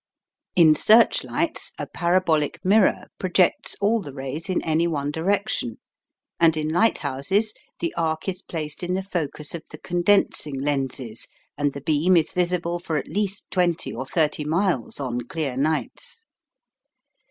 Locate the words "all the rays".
3.79-4.49